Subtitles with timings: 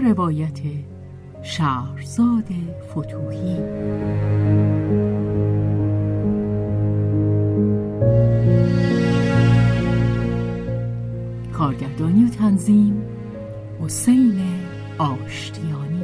[0.00, 0.60] روایت
[1.42, 2.48] شهرزاد
[2.90, 3.56] فتوحی
[11.52, 13.02] کارگردانی و تنظیم
[13.80, 14.40] حسین
[14.98, 16.02] آشتیانی.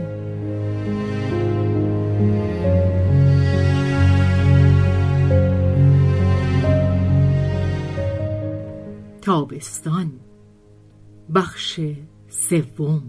[9.22, 10.12] تابستان
[11.34, 11.80] بخش
[12.28, 13.02] سوم.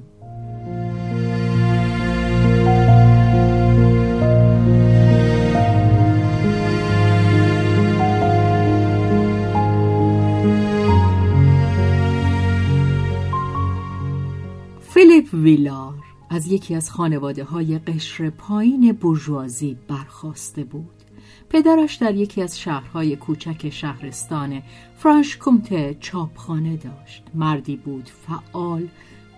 [15.43, 15.93] ویلار
[16.29, 21.03] از یکی از خانواده های قشر پایین برجوازی برخواسته بود.
[21.49, 24.61] پدرش در یکی از شهرهای کوچک شهرستان
[24.95, 27.23] فرانش کومته چاپخانه داشت.
[27.33, 28.87] مردی بود فعال،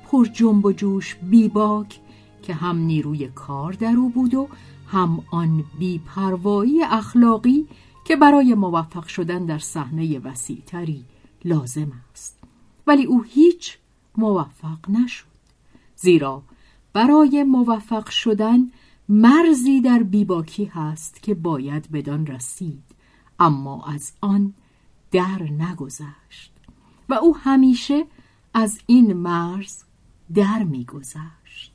[0.08, 2.00] پر جنب و جوش، بیباک
[2.42, 4.48] که هم نیروی کار در او بود و
[4.88, 7.68] هم آن بیپروایی اخلاقی
[8.06, 11.06] که برای موفق شدن در صحنه وسیعتری
[11.46, 12.40] لازم است.
[12.88, 13.78] ولی او هیچ
[14.18, 15.39] موفق نشد.
[16.02, 16.44] زیرا
[16.94, 18.72] برای موفق شدن
[19.10, 22.84] مرزی در بیباکی هست که باید بدان رسید
[23.40, 24.54] اما از آن
[25.12, 26.54] در نگذشت
[27.10, 28.06] و او همیشه
[28.54, 29.84] از این مرز
[30.34, 31.74] در میگذشت.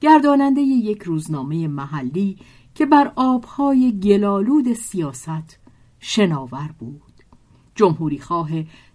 [0.00, 2.38] گرداننده یک روزنامه محلی
[2.74, 5.58] که بر آبهای گلالود سیاست
[6.00, 7.12] شناور بود.
[7.74, 8.50] جمهوری خواه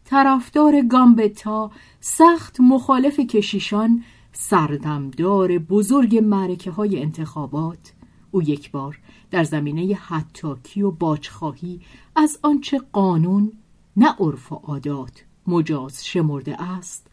[0.06, 4.04] طرفدار گامبتا سخت مخالف کشیشان
[4.40, 7.94] سردمدار بزرگ معرکه های انتخابات
[8.32, 9.00] او یک بار
[9.32, 11.82] در زمینه حتاکی و باجخواهی
[12.16, 13.52] از آنچه قانون
[13.98, 17.08] نه عرف و عادات مجاز شمرده است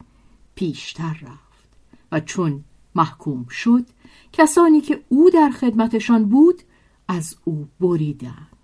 [0.55, 1.69] پیشتر رفت
[2.11, 2.63] و چون
[2.95, 3.85] محکوم شد
[4.33, 6.61] کسانی که او در خدمتشان بود
[7.07, 8.57] از او بریدند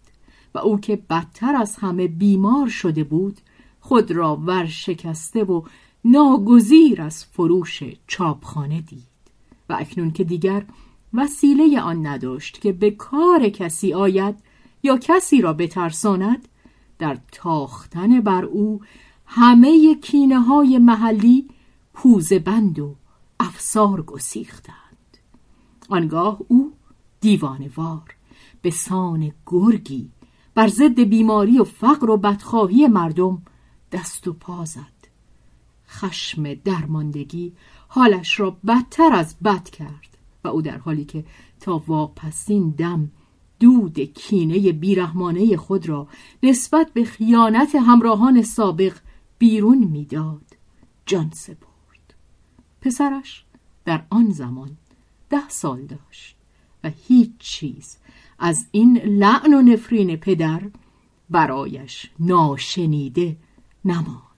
[0.55, 3.41] و او که بدتر از همه بیمار شده بود
[3.79, 5.61] خود را ورشکسته و
[6.05, 9.11] ناگزیر از فروش چاپخانه دید.
[9.69, 10.65] و اکنون که دیگر
[11.13, 14.35] وسیله آن نداشت که به کار کسی آید
[14.83, 16.47] یا کسی را بترساند
[16.99, 18.81] در تاختن بر او
[19.25, 21.47] همه کینه های محلی
[21.93, 22.95] پوزه بند و
[23.39, 25.17] افسار گسیختند.
[25.89, 26.73] آنگاه او
[27.21, 28.15] دیوانوار
[28.61, 30.09] به سان گرگی
[30.55, 33.41] بر ضد بیماری و فقر و بدخواهی مردم
[33.91, 35.00] دست و پا زد.
[35.91, 37.53] خشم درماندگی
[37.87, 41.25] حالش را بدتر از بد کرد و او در حالی که
[41.59, 43.11] تا واپسین دم
[43.59, 46.07] دود کینه بیرحمانه خود را
[46.43, 48.97] نسبت به خیانت همراهان سابق
[49.37, 50.57] بیرون می‌داد
[51.05, 52.13] جان سپرد.
[52.81, 53.43] پسرش
[53.85, 54.77] در آن زمان
[55.29, 56.35] ده سال داشت
[56.83, 57.97] و هیچ چیز
[58.39, 60.61] از این لعن و نفرین پدر
[61.29, 63.37] برایش ناشنیده
[63.85, 64.30] نماند.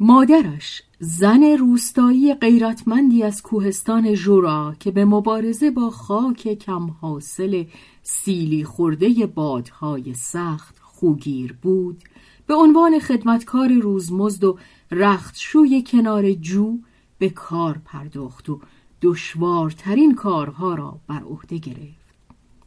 [0.00, 7.64] مادرش زن روستایی غیرتمندی از کوهستان ژورا که به مبارزه با خاک کم حاصل
[8.02, 12.02] سیلی خورده بادهای سخت خوگیر بود
[12.46, 14.58] به عنوان خدمتکار روزمزد و
[14.90, 16.78] رختشوی کنار جو
[17.18, 18.60] به کار پرداخت و
[19.02, 22.14] دشوارترین کارها را بر عهده گرفت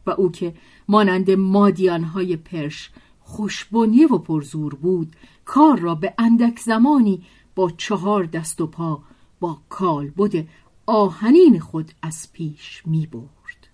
[0.06, 0.54] و او که
[0.88, 2.90] مانند مادیانهای پرش
[3.20, 5.16] خوشبنیه و پرزور بود
[5.46, 9.02] کار را به اندک زمانی با چهار دست و پا
[9.40, 10.46] با کالبد
[10.86, 13.68] آهنین خود از پیش می برد.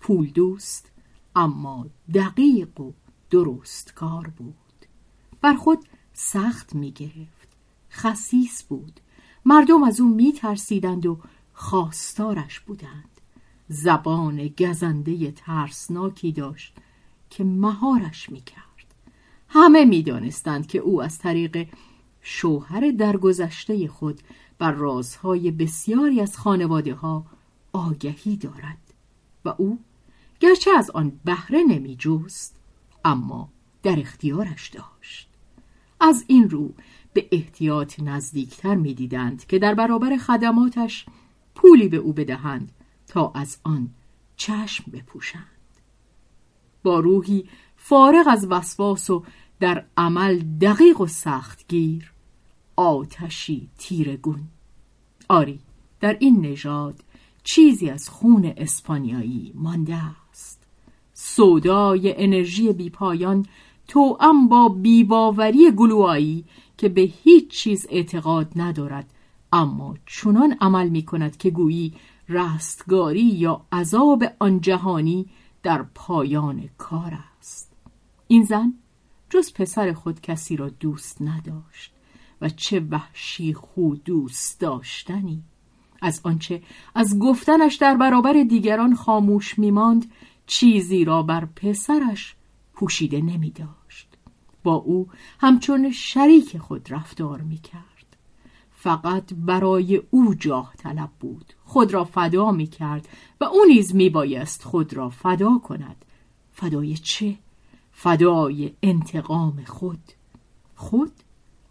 [0.00, 0.90] پول دوست
[1.36, 2.92] اما دقیق و
[3.30, 4.54] درست کار بود.
[5.40, 7.48] بر خود سخت می گرفت
[7.90, 9.00] خسیس بود.
[9.44, 11.18] مردم از او میترسیدند و
[11.52, 13.20] خواستارش بودند.
[13.68, 16.74] زبان گزنده ترسناکی داشت
[17.30, 18.67] که مهارش می‌کرد
[19.48, 21.68] همه می‌دانستند که او از طریق
[22.20, 24.20] شوهر درگذشته خود
[24.58, 27.26] بر رازهای بسیاری از خانواده ها
[27.72, 28.78] آگهی دارد
[29.44, 29.78] و او
[30.40, 32.56] گرچه از آن بهره نمی جوست
[33.04, 33.48] اما
[33.82, 35.28] در اختیارش داشت.
[36.00, 36.74] از این رو
[37.12, 41.06] به احتیاط نزدیکتر می‌دیدند که در برابر خدماتش
[41.54, 42.72] پولی به او بدهند
[43.06, 43.90] تا از آن
[44.36, 45.44] چشم بپوشند.
[46.82, 47.48] با روحی
[47.80, 49.24] فارغ از وسواس و
[49.60, 52.12] در عمل دقیق و سختگیر.
[52.76, 54.40] آتشی تیرگون.
[55.28, 55.60] آری
[56.00, 57.04] در این نژاد
[57.44, 60.62] چیزی از خون اسپانیایی مانده است.
[61.12, 63.46] سودای انرژی بیپایان
[63.88, 66.44] توأم با بیباوری گلوایی
[66.76, 69.12] که به هیچ چیز اعتقاد ندارد
[69.52, 71.94] اما چنان عمل می کند که گویی
[72.28, 75.26] رستگاری یا عذاب آن جهانی
[75.62, 77.18] در پایان کار
[78.28, 78.74] این زن
[79.30, 81.92] جز پسر خود کسی را دوست نداشت
[82.40, 85.42] و چه وحشی خود دوست داشتنی
[86.02, 86.62] از آنچه
[86.94, 90.12] از گفتنش در برابر دیگران خاموش میماند
[90.46, 92.36] چیزی را بر پسرش
[92.72, 94.08] پوشیده نمی داشت.
[94.62, 95.08] با او
[95.40, 98.16] همچون شریک خود رفتار می کرد.
[98.70, 103.08] فقط برای او جاه طلب بود خود را فدا می کرد
[103.40, 106.04] و او نیز می بایست خود را فدا کند
[106.52, 107.38] فدای چه؟
[108.00, 110.12] فدای انتقام خود.
[110.74, 111.12] خود؟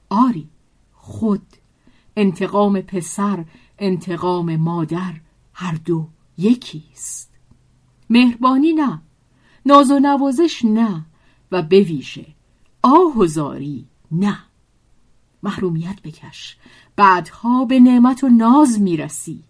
[0.09, 0.49] آری
[0.93, 1.45] خود.
[2.15, 3.45] انتقام پسر
[3.79, 5.13] انتقام مادر
[5.53, 6.07] هر دو
[6.37, 7.31] یکیست.
[8.09, 9.01] مهربانی نه
[9.65, 11.05] ناز و نوازش نه
[11.51, 12.25] و بویژه
[12.81, 14.39] آه و زاری نه.
[15.43, 16.57] محرومیت بکش.
[16.95, 19.43] بعدها به نعمت و ناز می‌رسی.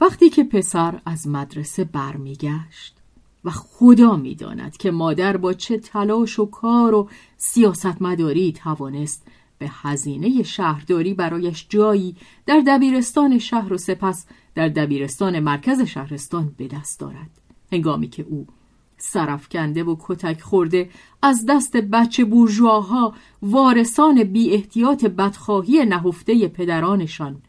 [0.00, 2.99] وقتی که پسر از مدرسه برمیگشت
[3.44, 9.26] و خدا می‌داند که مادر با چه تلاش و کار و سیاستمداری توانست
[9.58, 12.16] به هزینه شهرداری برایش جایی
[12.46, 17.30] در دبیرستان شهر و سپس در دبیرستان مرکز شهرستان به دست دارد.
[17.72, 18.46] هنگامی که او
[18.98, 20.90] سرفکنده و کتک خورده
[21.22, 27.42] از دست بچه بورژواها وارثان بی احتیاط بدخواهی نهفته پدرانشان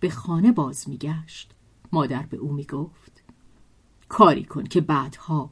[0.00, 1.54] به خانه باز میگشت.
[1.92, 3.07] مادر به او می‌گفت
[4.08, 5.50] کاری کن که بعدها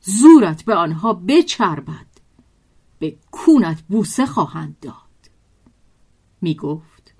[0.00, 2.06] زورت به آنها بچربد.
[2.98, 4.94] به کونت بوسه خواهند داد.
[6.40, 7.14] می گفت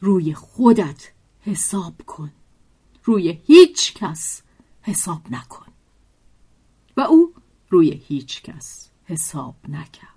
[0.00, 2.32] روی خودت حساب کن.
[3.04, 4.42] روی هیچ کس
[4.82, 5.66] حساب نکن.
[6.96, 7.34] و او
[7.70, 10.14] روی هیچ کس حساب نکرد.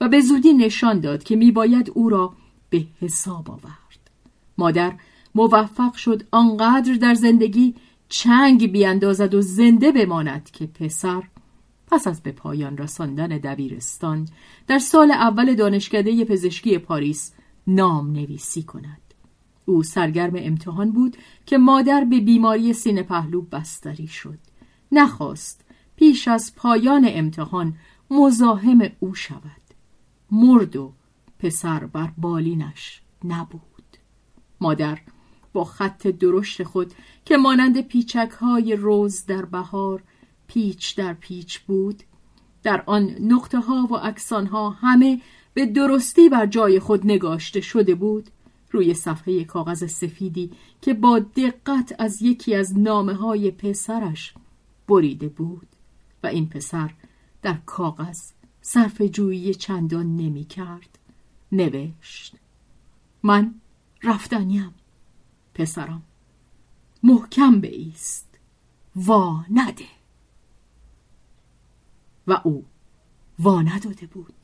[0.00, 2.34] و به زودی نشان داد که می باید او را
[2.70, 4.10] به حساب آورد.
[4.58, 4.98] مادر
[5.34, 7.74] موفق شد آنقدر در زندگی
[8.08, 11.22] چنگ بیاندازد و زنده بماند که پسر
[11.86, 14.28] پس از به پایان رساندن دبیرستان
[14.66, 17.32] در سال اول دانشکده پزشکی پاریس
[17.66, 19.00] نام نویسی کند.
[19.64, 21.16] او سرگرم امتحان بود
[21.46, 24.38] که مادر به بیماری سینه پهلو بستری شد.
[24.92, 25.64] نخواست
[25.96, 27.74] پیش از پایان امتحان
[28.10, 29.40] مزاحم او شود.
[30.30, 30.92] مرد و
[31.38, 33.62] پسر بر بالینش نبود.
[34.60, 34.98] مادر
[35.56, 36.94] با خط درشت خود
[37.24, 40.02] که مانند پیچک های روز در بهار
[40.46, 42.02] پیچ در پیچ بود.
[42.62, 45.20] در آن نقطه ها و اکسان ها همه
[45.54, 48.30] به درستی بر جای خود نگاشته شده بود.
[48.70, 54.34] روی صفحه کاغذ سفیدی که با دقت از یکی از نامه های پسرش
[54.88, 55.68] بریده بود
[56.22, 56.90] و این پسر
[57.42, 58.20] در کاغذ
[58.60, 60.98] صرف جویی چندان نمی کرد
[61.52, 62.36] نوشت
[63.22, 63.54] من
[64.02, 64.74] رفتنیم.
[65.56, 66.02] پسرم
[67.02, 68.26] محکم ایست
[68.96, 69.84] وا نده.
[72.26, 72.64] و او
[73.38, 74.34] وا نداده بود.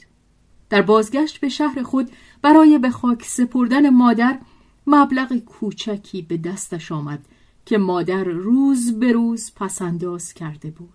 [0.71, 2.11] در بازگشت به شهر خود
[2.43, 4.39] برای به خاک سپردن مادر
[4.87, 7.25] مبلغ کوچکی به دستش آمد
[7.67, 10.89] که مادر روز به روز پسنداز کرده بود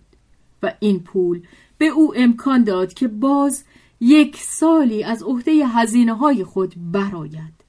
[0.62, 1.42] و این پول
[1.78, 3.64] به او امکان داد که باز
[4.00, 7.64] یک سالی از عهده هزینه های خود براید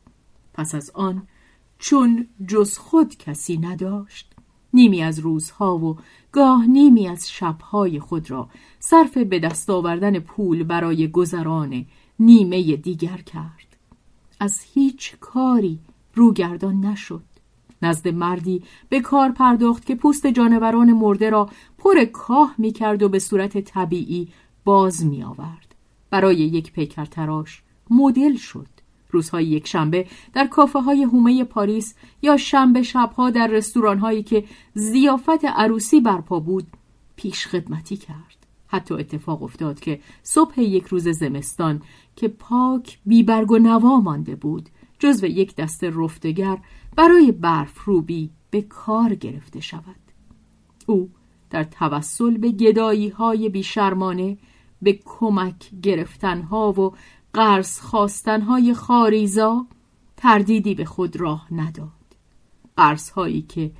[0.53, 1.27] پس از آن
[1.79, 4.33] چون جز خود کسی نداشت.
[4.74, 5.98] نیمی از روزها و
[6.31, 11.86] گاه نیمی از شبهای خود را صرف به دست آوردن پول برای گذران
[12.19, 13.77] نیمه دیگر کرد.
[14.39, 15.79] از هیچ کاری
[16.13, 17.24] روگردان نشد.
[17.81, 23.09] نزد مردی به کار پرداخت که پوست جانوران مرده را پر کاه می کرد و
[23.09, 24.27] به صورت طبیعی
[24.65, 25.75] باز می آورد.
[26.09, 28.78] برای یک پیکر تراش مدل شد.
[29.10, 34.44] روزهای یک شنبه در کافه های هومه پاریس یا شنبه شبها در رستوران هایی که
[34.74, 36.68] زیافت عروسی برپا بود
[37.16, 38.39] پیش خدمتی کرد.
[38.68, 41.82] حتی اتفاق افتاد که صبح یک روز زمستان
[42.16, 46.58] که پاک بیبرگ و نوا مانده بود جزو یک دست رفتگر
[46.96, 49.96] برای برف روبی به کار گرفته شود.
[50.86, 51.10] او
[51.50, 54.38] در توسل به گدایی های بیشرمانه
[54.82, 56.94] به کمک گرفتنها و
[57.33, 59.65] قرض خواستنهای خاریزا
[60.17, 61.89] تردیدی به خود راه نداد.
[62.77, 63.71] قرض هایی که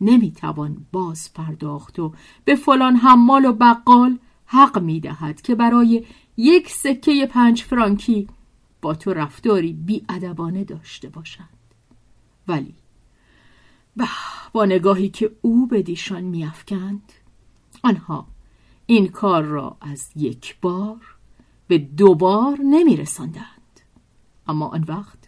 [0.00, 2.12] نمی‌توان باز پرداخت و
[2.44, 6.04] به فلان حمال و بقال حق می‌دهد که برای
[6.36, 8.28] یک سکه پنج فرانکی
[8.82, 11.48] با تو رفتاری بیادبانه داشته باشند.
[12.48, 12.74] ولی
[14.52, 17.12] با نگاهی که او به دیشان میافکند
[17.82, 18.26] آنها
[18.86, 21.17] این کار را از یک بار
[21.68, 23.80] به دوبار نمی رساندند.
[24.46, 25.18] اما آن وقت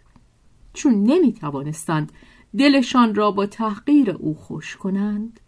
[0.73, 2.11] چون نمی توانستند
[2.57, 5.39] دلشان را با تحقیر او خوش کنند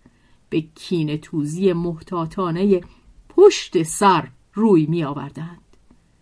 [0.49, 2.81] به کین توزی محتاطانه
[3.29, 5.59] پشت سر روی می آوردند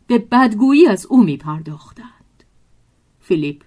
[0.08, 2.44] به بدگویی از او می پرداختند
[3.20, 3.64] فیلیپ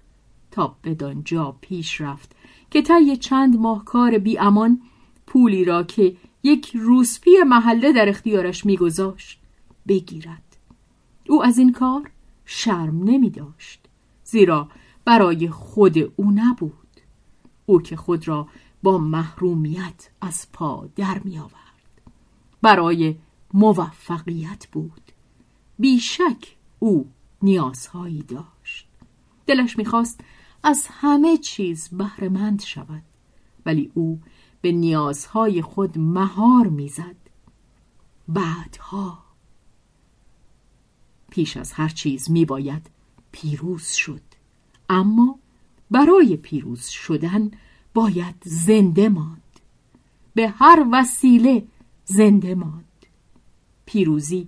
[0.51, 2.35] تا بدانجا پیش رفت
[2.71, 4.81] که طی چند ماه کار بی امان
[5.27, 9.39] پولی را که یک روسپی محله در اختیارش میگذاشت
[9.87, 10.44] بگیرد.
[11.29, 12.11] او از این کار
[12.45, 13.87] شرم نمی داشت.
[14.23, 14.69] زیرا
[15.05, 17.01] برای خود او نبود.
[17.65, 18.47] او که خود را
[18.83, 22.01] با محرومیت از پا در می آورد.
[22.61, 23.15] برای
[23.53, 25.11] موفقیت بود.
[25.79, 28.87] بیشک او نیازهایی داشت.
[29.47, 30.21] دلش می‌خواست
[30.63, 33.03] از همه چیز بهرهمند شود
[33.65, 34.21] ولی او
[34.61, 37.15] به نیازهای خود مهار می‌زد.
[38.27, 39.24] بعدها
[41.35, 42.89] پیش از هر چیز میباید
[43.31, 44.21] پیروز شد.
[44.89, 45.39] اما
[45.91, 47.51] برای پیروز شدن
[47.93, 49.59] باید زنده ماند.
[50.33, 51.63] به هر وسیله
[52.05, 53.05] زنده ماند.
[53.85, 54.47] پیروزی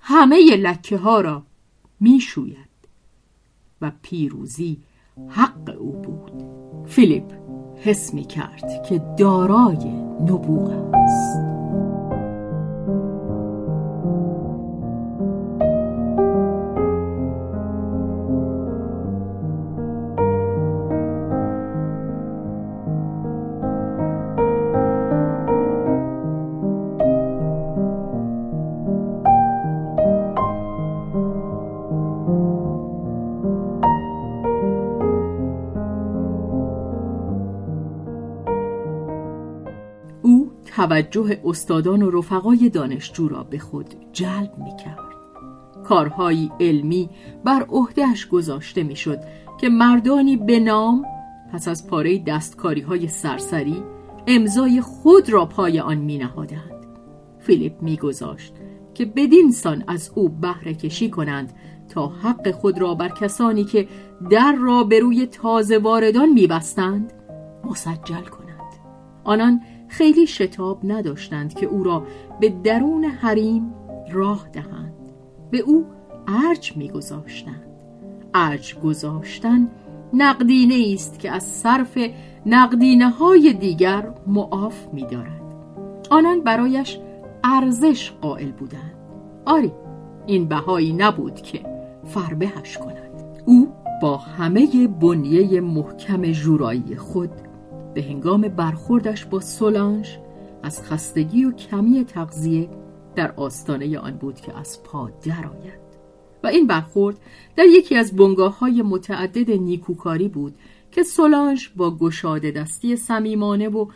[0.00, 1.42] همه لکه ها را
[2.00, 2.68] می‌شوید
[3.80, 4.78] و پیروزی
[5.28, 6.32] حق او بود.
[6.86, 7.32] فیلیپ
[7.76, 10.94] حس می کرد که دارای نبوغ
[40.94, 45.14] توجه استادان و رفقای دانشجو را به خود جلب می کرد.
[45.84, 47.10] کارهایی علمی
[47.44, 49.18] بر عهدهش گذاشته می شد
[49.60, 51.04] که مردانی به نام
[51.52, 53.82] پس از پاره دستکاری های سرسری
[54.26, 56.86] امضای خود را پای آن می نهادند.
[57.38, 58.54] فیلیپ می گذاشت
[58.94, 61.52] که بدین سان از او بهره کشی کنند
[61.88, 63.88] تا حق خود را بر کسانی که
[64.30, 67.12] در را به روی تازه واردان می بستند
[67.64, 68.44] مسجل کنند.
[69.24, 69.60] آنان
[69.96, 72.06] خیلی شتاب نداشتند که او را
[72.40, 73.74] به درون حریم
[74.10, 74.94] راه دهند.
[75.50, 75.86] به او
[76.28, 77.82] ارج میگذاشتند.
[78.34, 79.68] ارج گذاشتن
[80.12, 81.98] نقدینه است که از صرف
[82.46, 85.54] نقدینه های دیگر معاف می‌دارد.
[86.10, 86.98] آنان برایش
[87.44, 88.94] ارزش قائل بودند.
[89.46, 89.72] آری
[90.26, 91.60] این بهایی نبود که
[92.04, 93.42] فربهش کند.
[93.46, 93.68] او
[94.02, 97.30] با همه بنیه محکم جورایی خود
[97.94, 100.18] به هنگام برخوردش با سولانج
[100.62, 102.70] از خستگی و کمی تغذیه
[103.16, 105.84] در آستانه آن بود که از پا درآید
[106.42, 107.18] و این برخورد
[107.56, 110.54] در یکی از بنگاه های متعدد نیکوکاری بود
[110.92, 113.86] که سولانج با گشاده دستی صمیمانه و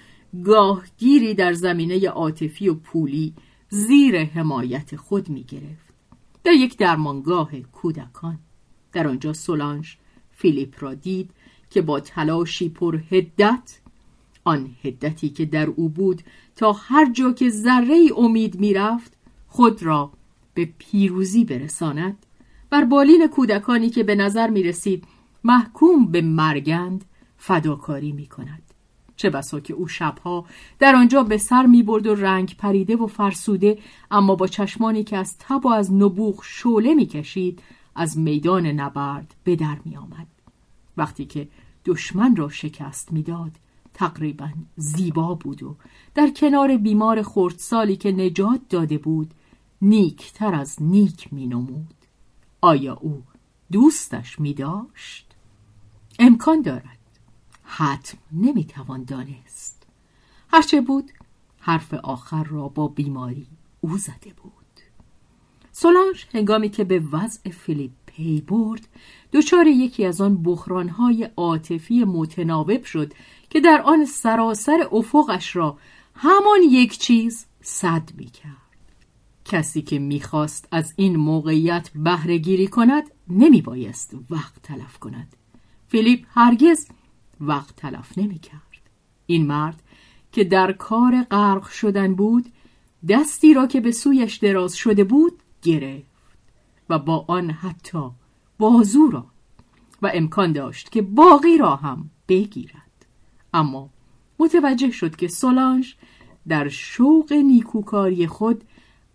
[0.45, 3.35] گاهگیری در زمینه عاطفی و پولی
[3.69, 5.95] زیر حمایت خود می گرفت.
[6.45, 8.39] در یک درمانگاه کودکان
[8.93, 9.97] در آنجا سولانج
[10.31, 11.31] فیلیپ را دید
[11.71, 13.81] که با تلاشی پر هدت
[14.49, 16.23] آن هدتی که در او بود
[16.57, 19.13] تا هر جا که ذره امید می‌رفت
[19.49, 20.13] خود را
[20.55, 22.27] به پیروزی برساند
[22.71, 25.05] بر بالین کودکانی که به نظر می رسید
[25.45, 27.05] محکوم به مرگند
[27.37, 28.63] فداکاری می کند
[29.17, 30.45] چه بسا که او شبها
[30.79, 33.79] در آنجا به سر می برد و رنگ پریده و فرسوده
[34.11, 37.63] اما با چشمانی که از تب و از نبوغ شعله می کشید
[37.95, 40.27] از میدان نبرد به در می آمد.
[40.97, 41.49] وقتی که
[41.85, 43.53] دشمن را شکست می‌داد
[43.99, 45.77] تقریبا زیبا بود و
[46.15, 49.35] در کنار بیمار خردسالی که نجات داده بود
[49.83, 51.95] نیکتر از نیک می نمود.
[52.61, 53.23] آیا او
[53.73, 55.35] دوستش می داشت؟
[56.19, 56.99] امکان دارد
[57.63, 59.87] حتم نمی توان دانست
[60.49, 61.11] هرچه بود
[61.61, 63.47] حرف آخر را با بیماری
[63.81, 64.81] او زده بود
[65.73, 68.89] سولانج هنگامی که به وضع فیلیپ پی برد
[69.33, 73.13] دچار یکی از آن بحرانهای عاطفی متناوب شد
[73.51, 75.79] که در آن سراسر افقش را
[76.15, 78.53] همان یک چیز صد می کرد.
[79.45, 85.37] کسی که می‌خواست از این موقعیت بهره گیری کند نمی بایست وقت تلف کند.
[85.89, 86.87] فیلیپ هرگز
[87.41, 88.91] وقت تلف نمی کرد.
[89.27, 89.83] این مرد
[90.33, 92.47] که در کار غرق شدن بود
[93.09, 96.08] دستی را که به سویش دراز شده بود گرفت
[96.89, 98.11] و با آن حتی
[98.59, 99.27] بازو را
[100.03, 103.07] و امکان داشت که باقی را هم بگیرد.
[103.55, 103.91] اما
[104.39, 105.95] متوجه شد که سولانج
[106.49, 108.65] در شوق نیکوکاری خود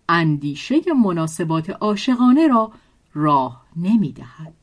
[0.08, 2.72] اندیشه مناسبات عاشقانه را
[3.14, 4.54] راه نمی دهد.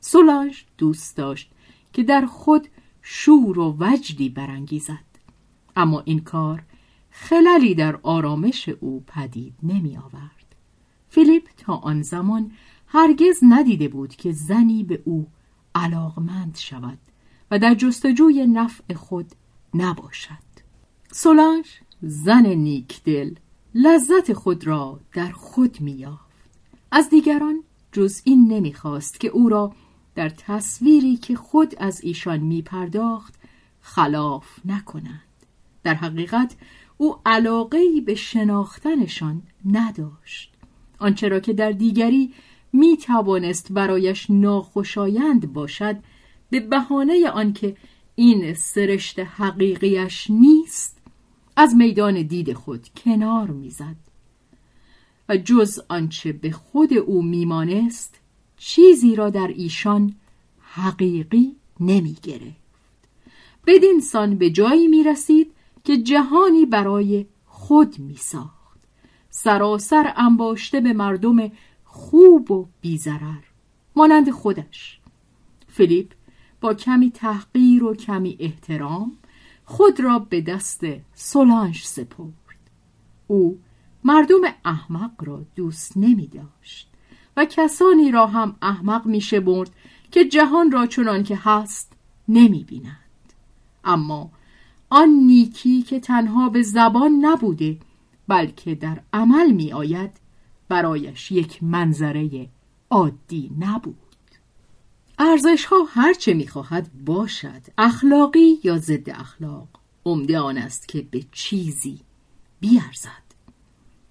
[0.00, 1.50] سولانج دوست داشت
[1.92, 2.68] که در خود
[3.02, 5.10] شور و وجدی برانگیزد.
[5.76, 6.62] اما این کار
[7.10, 10.56] خللی در آرامش او پدید نمی آورد
[11.08, 12.50] فیلیپ تا آن زمان
[12.86, 15.26] هرگز ندیده بود که زنی به او
[15.74, 16.98] علاقمند شود
[17.50, 19.26] و در جستجوی نفع خود
[19.74, 20.50] نباشد.
[21.12, 21.66] سولانج
[22.02, 23.34] زن نیکدل
[23.74, 26.30] لذت خود را در خود میافت
[26.92, 27.62] از دیگران
[27.92, 29.74] جز این نمی‌خواست که او را
[30.14, 33.34] در تصویری که خود از ایشان میپرداخت
[33.80, 35.22] خلاف نکنند.
[35.82, 36.56] در حقیقت
[36.96, 40.49] او علاقه به شناختنشان نداشت.
[41.00, 42.32] آنچه را که در دیگری
[42.72, 45.96] می توانست برایش ناخوشایند باشد
[46.50, 47.76] به بهانه آنکه
[48.14, 51.00] این سرشت حقیقیش نیست
[51.56, 53.96] از میدان دید خود کنار می‌زد.
[55.28, 58.20] و جز آنچه به خود او میمانست
[58.56, 60.14] چیزی را در ایشان
[60.60, 62.60] حقیقی نمی گرفت
[63.66, 65.52] بدین سان به جایی می رسید
[65.84, 68.59] که جهانی برای خود می ساخت
[69.30, 71.50] سراسر انباشته به مردم
[71.84, 73.44] خوب و بیزرر
[73.96, 75.00] مانند خودش
[75.68, 76.12] فیلیپ
[76.60, 79.12] با کمی تحقیر و کمی احترام
[79.64, 80.80] خود را به دست
[81.14, 82.60] سولانج سپرد
[83.26, 83.58] او
[84.04, 86.90] مردم احمق را دوست نمی داشت
[87.36, 89.70] و کسانی را هم احمق می شبرد
[90.10, 91.92] که جهان را چنان که هست
[92.28, 92.96] نمی بینند.
[93.84, 94.30] اما
[94.90, 97.78] آن نیکی که تنها به زبان نبوده
[98.30, 100.10] بلکه در عمل می آید
[100.68, 102.48] برایش یک منظره
[102.90, 103.96] عادی نبود.
[105.18, 109.68] ارزش ها هرچه می‌خواهد باشد اخلاقی یا ضد اخلاق
[110.04, 112.00] عمده آن است که به چیزی
[112.60, 113.30] بیارزد.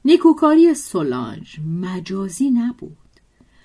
[0.05, 2.97] نیکوکاری سولانج مجازی نبود.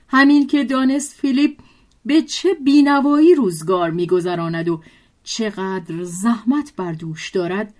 [0.09, 1.59] همین که دانست فیلیپ
[2.07, 4.83] به چه بینوایی روزگار میگذراند و
[5.25, 7.75] چقدر زحمت بر دوش دارد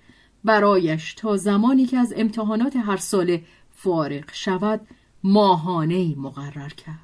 [0.45, 3.43] برایش تا زمانی که از امتحانات هر ساله
[3.75, 4.81] فارغ شود
[5.25, 6.99] ماهانه مقرر کرد.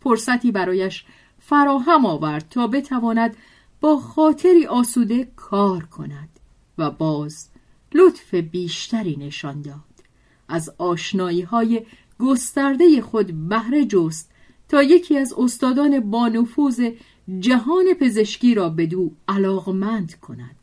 [0.00, 1.04] فرصتی برایش
[1.38, 3.36] فراهم آورد تا بتواند
[3.80, 6.28] با خاطری آسوده کار کند
[6.78, 7.48] و باز
[7.94, 9.74] لطف بیشتری نشان داد.
[10.48, 11.82] از آشنایی های
[12.18, 14.30] گسترده خود بهره جست
[14.68, 16.90] تا یکی از استادان بانفوذ
[17.38, 20.56] جهان پزشکی را به دو علاقمند کند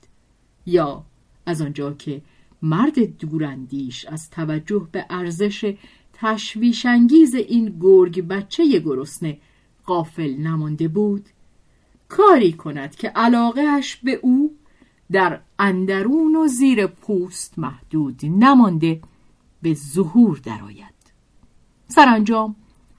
[0.66, 1.04] یا
[1.46, 2.22] از آنجا که
[2.62, 5.76] مرد دورندیش از توجه به ارزش
[6.14, 9.38] تشویشانگیز این گرگ بچه گرسنه
[9.86, 11.30] قافل نمانده بود.
[12.10, 14.56] کاری کند که علاقهش به او
[15.12, 19.02] در اندرون و زیر پوست محدود نمانده
[19.62, 20.92] به ظهور درآید.
[21.88, 22.56] سرانجام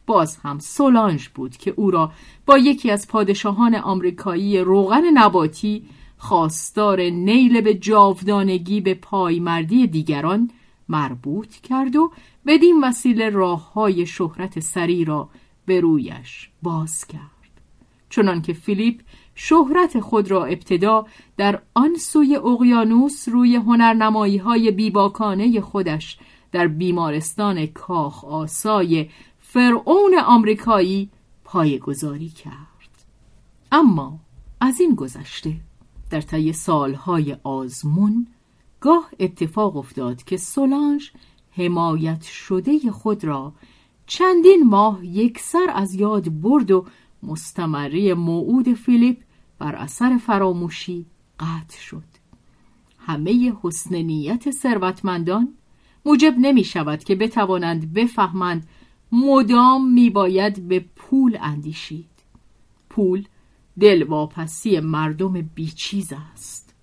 [0.07, 2.13] باز هم سولانج بود که او را
[2.47, 5.85] با یکی از پادشاهان آمریکایی روغن نباتی
[6.23, 10.51] خواستار نیل به جاودانگی به پایمردی دیگران
[10.89, 12.13] مربوط کرد و
[12.47, 15.29] بدین وسیله راه های شهرت سری را
[15.67, 17.61] به رویش باز کرد.
[18.11, 19.01] چنان که فیلیپ
[19.35, 21.07] شهرت خود را ابتدا
[21.37, 26.19] در آن سوی اقیانوس روی هنرنمایی های بیباکانه خودش
[26.53, 29.09] در بیمارستان کاخ آسای
[29.39, 31.11] فرعون آمریکایی
[31.45, 33.05] پایگذاری کرد.
[33.73, 34.19] اما
[34.61, 35.57] از این گذشته
[36.13, 38.27] در طی سالهای آزمون
[38.81, 41.11] گاه اتفاق افتاد که سولانج
[41.51, 43.53] حمایت شده خود را
[44.07, 46.87] چندین ماه یک سر از یاد برد و
[47.23, 49.17] مستمره موعود فیلیپ
[49.59, 51.07] بر اثر فراموشی
[51.41, 52.05] قطع شد.
[52.99, 55.55] همه حسن نیت ثروتمندان
[56.05, 58.69] موجب نمی شود که بتوانند بفهمند
[59.13, 62.11] مدام می باید به پول اندیشید.
[62.91, 63.25] پول
[63.81, 66.75] دلواپسی مردم بیچیز است.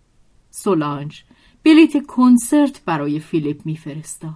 [0.51, 1.23] سولانج
[1.63, 4.33] بلیت کنسرت برای فیلیپ میفرستاد.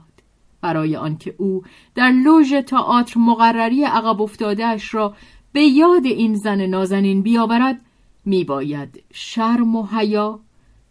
[0.62, 1.64] برای آنکه او
[1.96, 5.16] در لوژ تئاتر مقرری عقب افتادهاش را
[5.52, 7.82] به یاد این زن نازنین بیاورد
[8.26, 10.40] میباید شرم و حیا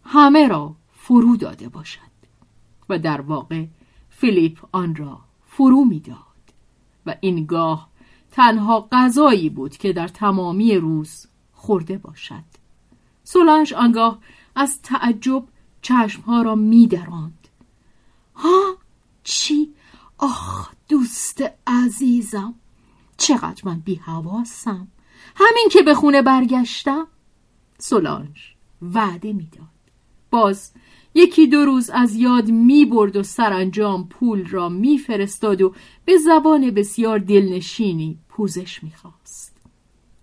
[0.03, 1.99] همه را فرو داده باشد.
[2.89, 3.65] و در واقع
[4.09, 6.17] فیلیپ آن را فرو می‌داد.
[7.05, 7.89] و این گاه
[8.31, 11.27] تنها غذایی بود که در تمامی روز
[11.63, 12.43] خورده باشد.
[13.23, 14.19] سولانج آنگاه
[14.55, 15.43] از تعجب
[15.81, 17.47] چشمها را میدراند.
[18.35, 18.77] ها؟
[19.23, 19.73] چی؟
[20.17, 22.55] آخ دوست عزیزم.
[23.17, 24.87] چقدر من بی حواسم
[25.35, 27.07] همین که به خونه برگشتم.
[27.77, 28.39] سولانج
[28.81, 29.67] وعده می‌داد.
[30.31, 30.71] باز
[31.13, 36.71] یکی دو روز از یاد می برد و سرانجام پول را میفرستاد و به زبان
[36.71, 39.57] بسیار دلنشینی پوزش می‌خواست.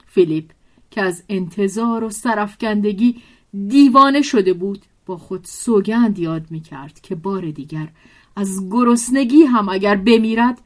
[0.07, 0.51] فیلیپ
[0.91, 3.23] که از انتظار و سرفکندگی
[3.69, 7.89] دیوانه شده بود با خود سوگند یاد می‌کرد که بار دیگر
[8.37, 10.61] از گرسنگی هم اگر بمیرد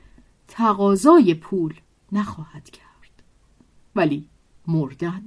[0.49, 1.75] تقاضای پول
[2.13, 2.85] نخواهد کرد.
[3.97, 4.25] ولی
[4.67, 5.23] مردن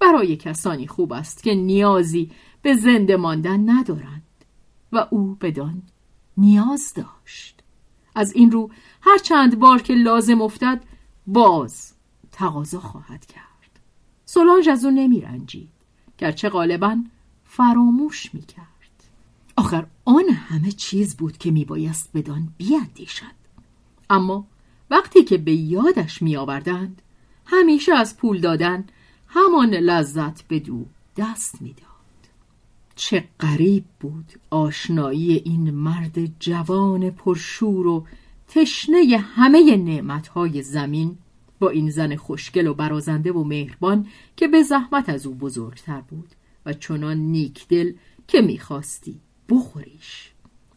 [0.00, 2.30] برای کسانی خوب است که نیازی
[2.62, 4.22] به زنده ماندن ندارند
[4.92, 5.82] و او بدان
[6.36, 7.62] نیاز داشت.
[8.14, 10.84] از این رو هر چند بار که لازم افتد
[11.26, 11.92] باز
[12.32, 13.45] تقاضا خواهد کرد.
[14.26, 15.68] سولانج از او نمی رنجید
[16.18, 16.98] گرچه غالبا
[17.44, 18.66] فراموش می کرد
[19.56, 23.36] آخر آن همه چیز بود که می بایست بدان بیاندیشد.
[24.10, 24.46] اما
[24.90, 27.02] وقتی که به یادش می آوردند
[27.46, 28.84] همیشه از پول دادن
[29.28, 30.86] همان لذت به دو
[31.16, 31.86] دست می‌داد.
[32.96, 38.06] چه غریب بود آشنایی این مرد جوان پرشور و
[38.48, 41.18] تشنه همه نعمتهای زمین
[41.58, 46.28] با این زن خوشگل و برازنده و مهربان که به زحمت از او بزرگتر بود
[46.66, 47.92] و چنان نیکدل
[48.28, 50.32] که می‌خواستی بخوریش.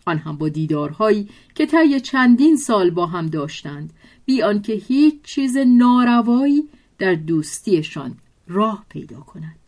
[0.05, 3.93] آن هم با دیدارهایی که طی چندین سال با هم داشتند
[4.25, 9.59] بی آنکه هیچ چیز ناروایی در دوستیشان راه پیدا کند.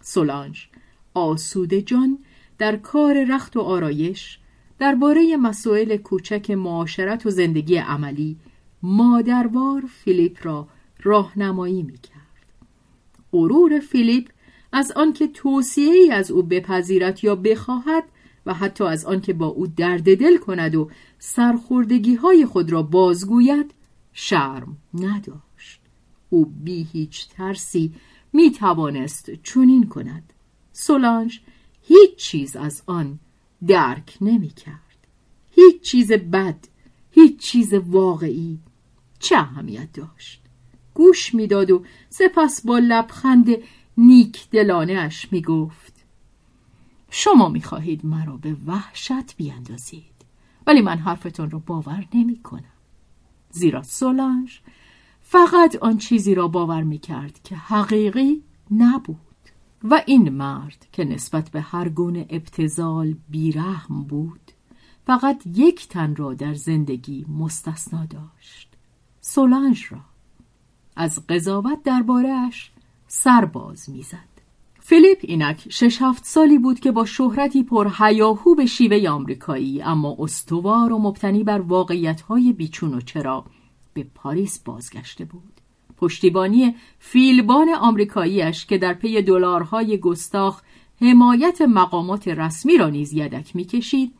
[0.00, 0.68] سولانج
[1.14, 2.18] آسوده جان
[2.58, 4.38] در کار رخت و آرایش
[4.78, 8.36] درباره مسائل کوچک معاشرت و زندگی عملی
[8.82, 10.68] مادروار فیلیپ را
[11.02, 12.22] راهنمایی می‌کرد.
[13.32, 14.28] غرور فیلیپ
[14.72, 18.04] از آنکه توصیه ای از او بپذیرد یا بخواهد
[18.46, 23.74] و حتی از آنکه با او درد دل کند و سرخوردگی های خود را بازگوید
[24.12, 25.80] شرم نداشت.
[26.30, 27.92] او بی هیچ ترسی
[28.32, 30.32] می توانست چنین کند.
[30.72, 31.40] سولانج
[31.82, 33.18] هیچ چیز از آن
[33.66, 35.06] درک نمی کرد
[35.50, 36.68] هیچ چیز بد
[37.10, 38.58] هیچ چیز واقعی
[39.22, 40.42] چه اهمیت داشت؟
[40.94, 43.46] گوش می‌داد و سپس با لبخند
[43.96, 46.04] نیک دلانه اش می گفت
[47.10, 50.04] شما می خواهید مرا به وحشت بیاندازید
[50.66, 52.64] ولی من حرفتون رو باور نمی کنم
[53.50, 54.60] زیرا سولانج
[55.20, 59.18] فقط آن چیزی را باور می کرد که حقیقی نبود
[59.84, 64.52] و این مرد که نسبت به هر گونه ابتزال بیرحم بود
[65.06, 68.71] فقط یک تن را در زندگی مستثنا داشت.
[69.24, 69.98] سولانج را.
[70.96, 72.70] از قضاوت دربارهاش
[73.08, 74.32] سرباز می‌زد.
[74.80, 80.16] فیلیپ اینک شش هفت سالی بود که با شهرتی پر هیاهو به شیوه آمریکایی اما
[80.18, 83.44] استوار و مبتنی بر واقعیتهای بیچون و چرا
[83.94, 85.60] به پاریس بازگشته بود.
[85.96, 90.62] پشتیبانی فیلبان آمریکاییش که در پی دلارهای گستاخ
[91.00, 94.12] حمایت مقامات رسمی را نیز یدک می‌کشید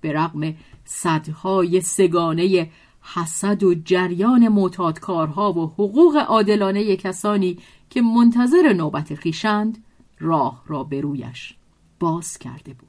[0.00, 2.70] به رغم صدهای سگانه
[3.14, 7.58] حسد و جریان معتادکارها و حقوق عادلانه کسانی
[7.90, 9.84] که منتظر نوبت خیشند
[10.18, 11.56] راه را به رویش
[12.00, 12.88] باز کرده بود.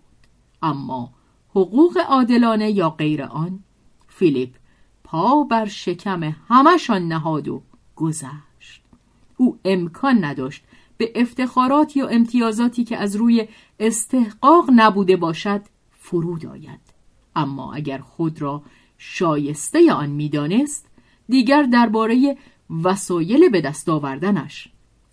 [0.62, 1.13] اما
[1.49, 3.60] حقوق عادلانه یا غیر آن
[4.08, 4.55] فیلیپ
[5.03, 7.62] پا بر شکم همشان نهاد و
[7.95, 8.84] گذشت.
[9.38, 10.63] او امکان نداشت
[10.97, 13.47] به افتخارات یا امتیازاتی که از روی
[13.79, 16.79] استحقاق نبوده باشد فرود آید.
[17.36, 18.63] اما اگر خود را
[19.01, 20.89] شایسته آن می‌دانست
[21.29, 22.38] دیگر درباره
[22.83, 24.69] وسایل به دست آوردنش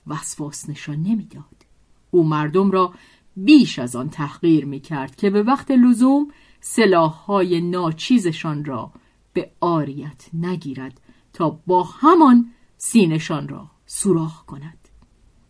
[0.06, 1.66] وسواس نشان نمی‌داد.
[2.10, 2.94] او مردم را
[3.36, 6.28] بیش از آن تحقیر می کرد که به وقت لزوم
[6.60, 8.92] سلاحهای ناچیزشان را
[9.32, 11.00] به آریت نگیرد
[11.32, 14.85] تا با همان سینشان را سوراخ کند.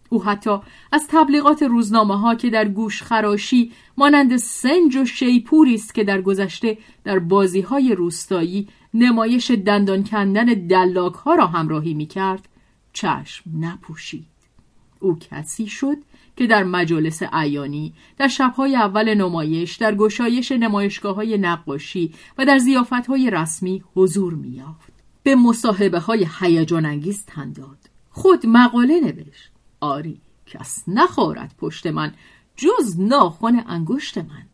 [0.09, 0.59] او حتی
[0.92, 6.21] از تبلیغات روزنامه ها که در گوش خراشی مانند سنج و شیپوری است که در
[6.21, 12.49] گذشته در بازی های روستایی نمایش دندان کندن دلاک ها را همراهی می کرد
[12.92, 14.27] چشم نپوشید
[15.01, 15.97] او کسی شد
[16.37, 22.59] که در مجالس عیانی، در شبهای اول نمایش، در گشایش نمایشگاه های نقاشی و در
[22.59, 24.92] زیافت های رسمی حضور میافت.
[25.23, 27.79] به مصاحبه های هیجان انگیز تن داد.
[28.11, 29.56] خود مقاله نوشت.
[29.81, 32.15] آری کس نخورد پشت من
[32.57, 34.47] جز ناخن انگشت من.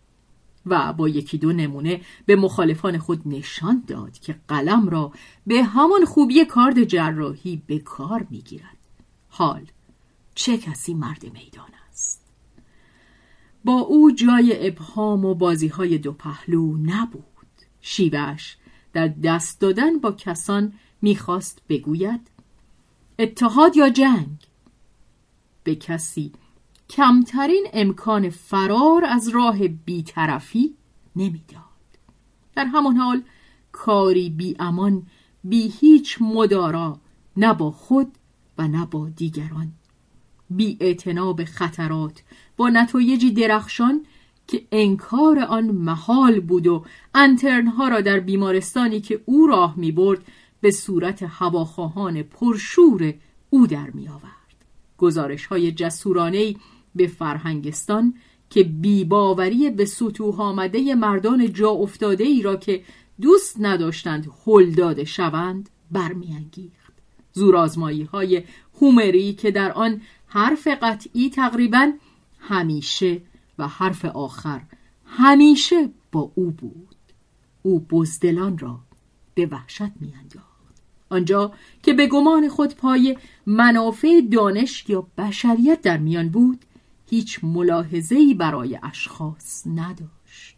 [0.67, 5.13] و با یکی دو نمونه به مخالفان خود نشان داد که قلم را
[5.47, 8.79] به همان خوبی کارد جراحی به کار می‌گیرد.
[9.29, 9.67] حال
[10.35, 12.23] چه کسی مرد میدان است
[13.65, 17.25] با او جای ابهام و بازی های دو پهلو نبود
[17.81, 18.57] شیوش
[18.93, 22.21] در دست دادن با کسان می‌خواست بگوید
[23.19, 24.39] اتحاد یا جنگ
[25.65, 26.33] به کسی
[26.91, 30.75] کمترین امکان فرار از راه بیطرفی
[31.17, 31.63] نمی‌داد
[32.57, 33.23] در همان حال
[33.73, 35.07] کاری بی امان
[35.45, 37.01] بی هیچ مدارا
[37.37, 38.13] نه با خود
[38.59, 39.73] و نه با دیگران
[40.51, 40.75] بی
[41.37, 42.23] به خطرات
[42.57, 44.07] با نتایجی درخشان
[44.47, 50.25] که انکار آن محال بود و انترنها را در بیمارستانی که او راه می برد
[50.61, 53.15] به صورت هواخواهان پرشور
[53.51, 54.32] او در می آورد.
[55.03, 56.55] گزارش های جسورانه
[56.95, 58.15] به فرهنگستان
[58.51, 62.83] که بیباوری به سطوح آمده مردان جا افتاده ای را که
[63.21, 66.93] دوست نداشتند هل شوند برمیانگیخت.
[67.33, 68.43] زورآزمایی های
[68.81, 71.93] هومری که در آن حرف قطعی تقریبا
[72.39, 73.23] همیشه
[73.59, 74.63] و حرف آخر
[75.05, 76.97] همیشه با او بود.
[77.63, 78.81] او بزدلان را
[79.35, 80.52] به وحشت میانداخت.
[81.13, 86.65] آنجا که به گمان خود پای منافع دانش یا بشریت در میان بود
[87.11, 90.57] هیچ ملاحظه‌ای برای اشخاص نداشت.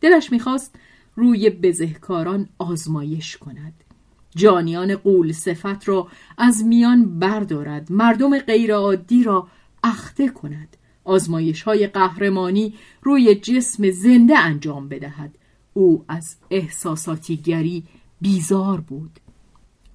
[0.00, 0.74] دلش می‌خواست
[1.16, 3.72] روی بزهکاران آزمایش کند.
[4.36, 7.92] جانیان قول صفت را از میان بردارد.
[7.92, 9.48] مردم غیرعادی را
[9.84, 10.76] اخته کند.
[11.04, 15.38] آزمایش های قهرمانی روی جسم زنده انجام بدهد.
[15.74, 17.84] او از احساساتیگری
[18.20, 19.20] بیزار بود.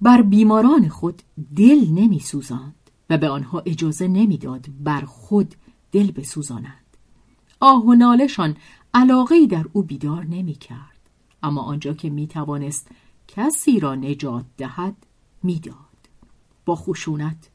[0.00, 1.22] بر بیماران خود
[1.56, 2.74] دل نمی سوزاند
[3.10, 5.54] و به آنها اجازه نمی‌داد بر خود
[5.92, 6.84] دل بسوزانند.
[7.60, 8.56] آه و نالشان
[8.94, 10.98] علاقه در او بیدار نمی کرد
[11.42, 12.88] اما آنجا که می توانست
[13.28, 14.96] کسی را نجات دهد
[15.42, 15.74] می‌داد.
[16.64, 17.48] با خشونت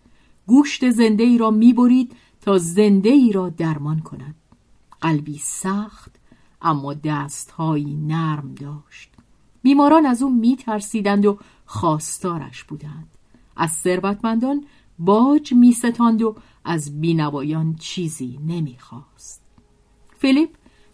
[0.47, 4.35] گوشت زنده ای را می‌برید تا زنده ای را درمان کند.
[5.01, 6.15] قلبی سخت
[6.61, 9.12] اما دستهایی نرم داشت.
[9.63, 13.07] بیماران از او میترسیدند و خواستارش بودند.
[13.57, 14.65] از ثروتمندان
[14.99, 19.41] باج میستاند و از بینوایان چیزی نمی‌خواست.
[20.17, 20.49] فیلیپ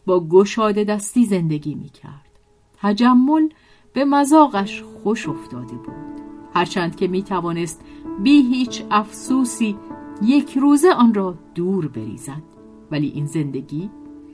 [0.06, 2.40] با گشاده دستی زندگی می‌کرد.
[2.78, 3.50] تجمل
[3.94, 6.20] به مزاقش خوش افتاده بود.
[6.54, 7.82] هرچند که می توانست
[8.24, 9.76] بی هیچ افسوسی
[10.24, 12.44] یک روزه آن را دور بریزد.
[12.92, 13.90] ولی این زندگی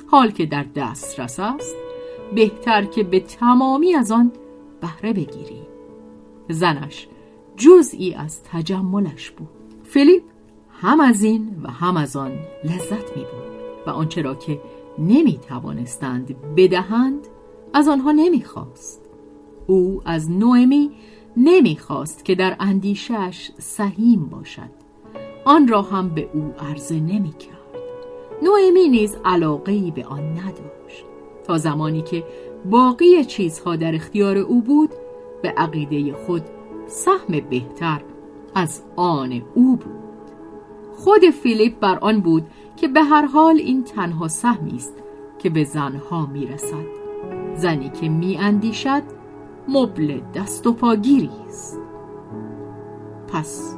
[0.07, 1.75] حال که در دسترس است
[2.35, 4.31] بهتر که به تمامی از آن
[4.81, 5.61] بهره بگیری.
[6.49, 7.07] زنش
[7.57, 9.47] جزئی از تجملش بود.
[9.83, 10.23] فیلیپ
[10.71, 12.31] هم از این و هم از آن
[12.63, 14.61] لذت می بود و آنچه را که
[14.99, 17.27] نمی توانستند بدهند
[17.73, 19.01] از آنها نمی‌خواست
[19.67, 20.91] او از نوئمی
[21.37, 24.69] نمی‌خواست که در اندیشش سهیم باشد.
[25.45, 27.55] آن را هم به او عرضه نمی‌کرد
[28.43, 31.05] نوئمی نیز علاقه به آن نداشت.
[31.47, 32.23] تا زمانی که
[32.65, 34.89] باقی چیزها در اختیار او بود
[35.41, 36.41] به عقیده خود
[36.87, 38.01] سهم بهتر
[38.55, 39.95] از آن او بود.
[40.95, 42.43] خود فیلیپ بر آن بود
[42.77, 44.93] که به هر حال این تنها سهمی است
[45.39, 46.85] که به زنها می‌رسد.
[47.55, 49.03] زنی که میاندیشد
[49.67, 51.79] مبل دست و پاگیری است.
[53.27, 53.77] پس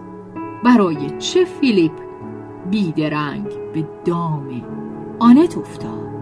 [0.63, 1.91] برای چه فیلیپ
[2.69, 4.63] بیدرنگ به دام
[5.19, 6.16] آنت افتاد؟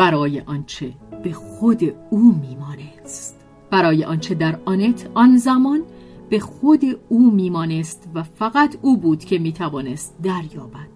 [0.00, 3.36] برای آنچه به خود او میمانست.
[3.70, 5.82] برای آنچه در آنت آن زمان
[6.30, 10.88] به خود او میمانست و فقط او بود که می‌توانست دریابد.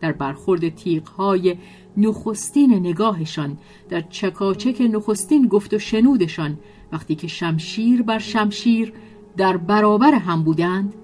[0.00, 1.56] در برخورد تیغهای
[1.96, 6.58] نخستین نگاهشان در چکاچک نخستین گفت و شنودشان
[6.92, 8.92] وقتی که شمشیر بر شمشیر
[9.36, 10.94] در برابر هم بودند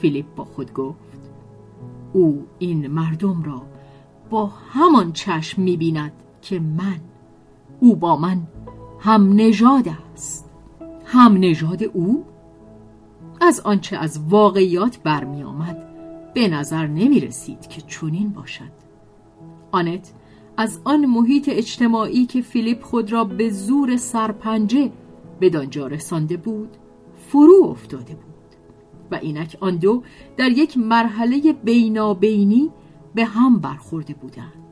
[0.00, 1.30] فیلیپ با خود گفت
[2.12, 3.62] او این مردم را
[4.30, 6.12] با همان چشم می‌بیند.
[6.44, 7.00] که من
[7.80, 8.42] او با من
[9.00, 10.50] هم نژاد است.
[11.04, 12.24] هم نژاد او؟
[13.40, 15.84] از آنچه از واقعیات برمی آمد
[16.34, 18.72] به نظر نمی رسید که چنین باشد.
[19.72, 20.12] آنت
[20.56, 24.92] از آن محیط اجتماعی که فیلیپ خود را به زور سرپنجه
[25.40, 26.76] به دانجا رسانده بود
[27.28, 28.24] فرو افتاده بود
[29.10, 30.02] و اینک آن دو
[30.36, 32.70] در یک مرحله بینابینی
[33.14, 34.63] به هم برخورده بودند.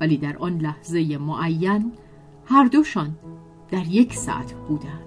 [0.00, 1.92] ولی در آن لحظه معین
[2.44, 3.16] هر دوشان
[3.70, 5.06] در یک سطح بودند.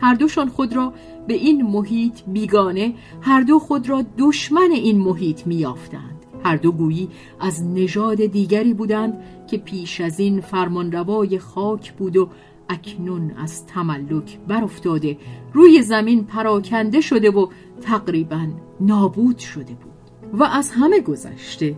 [0.00, 0.92] هر دوشان خود را
[1.26, 7.08] به این محیط بیگانه هر دو خود را دشمن این محیط میافتند هر دو گویی
[7.40, 12.28] از نژاد دیگری بودند که پیش از این فرمانروای خاک بود و
[12.68, 15.18] اکنون از تملک برافتاده
[15.52, 17.46] روی زمین پراکنده شده و
[17.80, 18.46] تقریبا
[18.80, 19.92] نابود شده بود
[20.32, 21.76] و از همه گذشته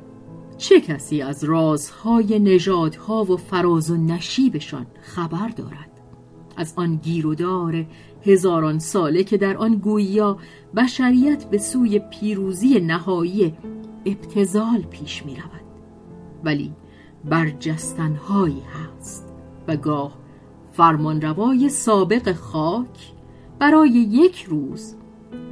[0.58, 5.90] چه کسی از رازهای نژادها و فراز و نشیبشان خبر دارد؟
[6.56, 7.86] از آن گیرودار
[8.26, 10.38] هزاران ساله که در آن گویا
[10.76, 13.54] بشریت به سوی پیروزی نهایی
[14.06, 15.64] ابتزال پیش می رود
[16.44, 16.72] ولی
[17.24, 19.32] برجستنهایی هست
[19.68, 20.18] و گاه
[20.72, 23.12] فرمانروای سابق خاک
[23.58, 24.94] برای یک روز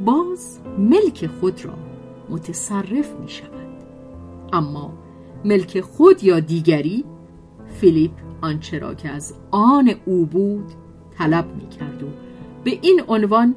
[0.04, 1.74] باز ملک خود را
[2.30, 3.71] متصرف می شود
[4.52, 4.92] اما
[5.44, 7.04] ملک خود یا دیگری
[7.80, 8.10] فیلیپ
[8.40, 10.64] آنچه را که از آن او بود
[11.18, 12.06] طلب می کرد و
[12.64, 13.54] به این عنوان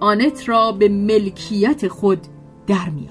[0.00, 2.18] آنت را به ملکیت خود
[2.66, 3.08] در می